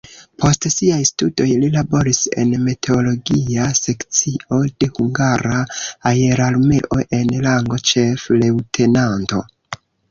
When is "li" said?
1.63-1.69